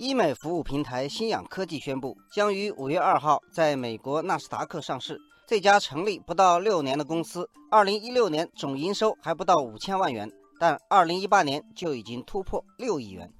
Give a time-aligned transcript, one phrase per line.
[0.00, 5.20] 医美服务平台新氧科技宣布，将于五月二号在美国纳斯达克上市。
[5.46, 10.26] 这家成立不到六年的公司，二零一六年总营收还不到五千万元，
[10.58, 13.30] 但二零一八年就已经突破六亿元。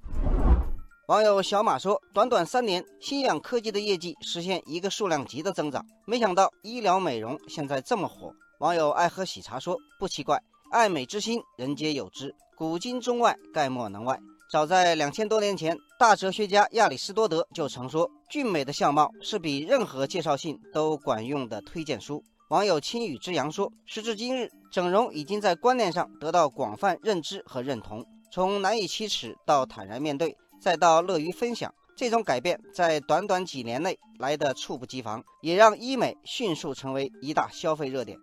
[1.09, 8.31] 网友小马说：“短短三年，新氧科技的业绩实现一个数量级的增长，没想到医疗美容现在这么火。”
[8.61, 10.39] 网友爱喝喜茶说：“不奇怪，
[10.71, 14.21] 爱美之心，人皆有之，古今中外，概莫能外。”
[14.51, 38.19] 早在两千多年前，大哲学家亚里士多德就曾说：“俊美的相貌是比任何介绍信都管用的推荐书。”网友青雨之阳说：“时至今日，整容已经在观念上得到广泛认知和认同，从难以启齿到坦然面对，再到乐于分享，这种改变在短短几年内来得猝不及防，也让医美迅速成为一大消费热点。”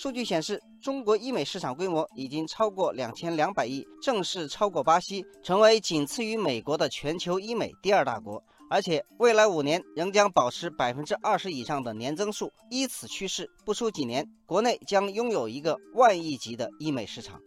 [0.00, 8.40] 数据显示，中国医美市场规模已经超过两千两百亿，正式超过巴西，成为仅次于美国的全球医美第二大国。
[8.70, 12.48] 而且，未来五年仍将保持百分之二十以上的年增速。
[12.70, 17.40] 依此趋势，不出几年，国内将拥有一个万亿级的医美市场。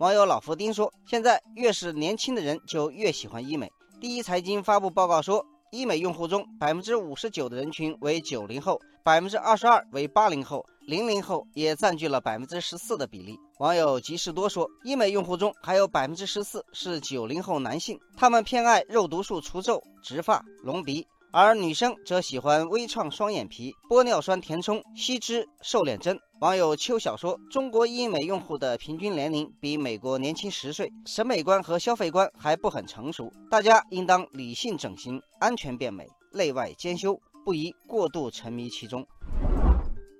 [0.00, 5.46] 网友老福丁说：“现在越是年轻的人就越喜欢医美。”第一财经发布报告说。
[5.72, 13.38] 医美用户中，百分之五十九的人群为九零后，百分之二十二为八零后，零零后也占据了百分之十四的比例。
[13.58, 21.06] 网友吉士多说，医美用户中还有百分之十四是九零后男性，他们偏爱肉毒素除皱、植发、隆鼻。
[21.34, 26.20] 而女生则喜欢微创双眼皮、玻尿酸填充、吸脂、瘦脸针。
[26.40, 39.06] 网友秋晓说：“中国医美用户的平均年龄比美国年轻十岁，审美观和消费观还不很成熟，大家应当理性整形，安全变美，内外兼修，不宜过度沉迷其中。”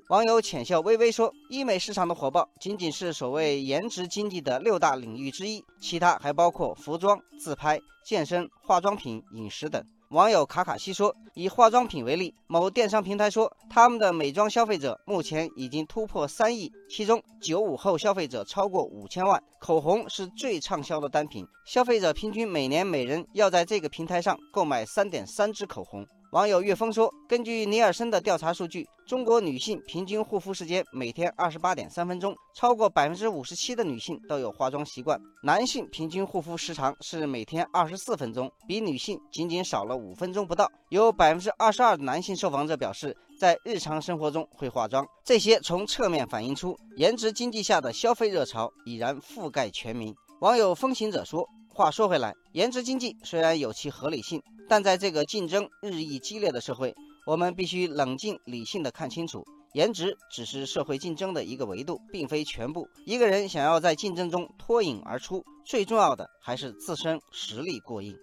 [0.09, 19.43] 网友浅笑微微说：“医美市场的火爆仅仅是所谓颜值经济的六大领域之一，其他还包括服装、自拍、健身、化妆品、饮食等。”网友卡卡西说：“以化妆品为例，某电商平台说，他们的美妆消费者目前已经突破三亿，其中九五后消费者超过五千万。
[19.59, 35.21] 口红是最畅销的单品，消费者平均每年每人要在这个平台上购买三点三支口红。”网友岳峰说：“根据尼尔森的调查数据，中国女性平均护肤时间每天二十八点三分钟，超过百分之五十七的女性都有化妆习惯。
[35.43, 40.67] 男性平均护肤时长是每天二十四分钟，比女性仅仅少了五分钟不到。
[40.89, 45.07] 有百分之二十二的男性受访者表示，在日常生活中会化妆。
[45.23, 51.47] 这些从侧面反映出颜值经济下的消费热潮已然覆盖全民。”网友风行者说。
[51.75, 56.95] 话说回来，颜值经济虽然有其合理性，但在这个竞争日益激烈的社会，
[57.27, 62.87] 我们必须冷静理性的看清楚，颜值只是社会竞争的一个维度，并非全部。
[63.07, 68.19] 一个人想要在竞争中脱颖而出，最重要的还是自身实力过硬。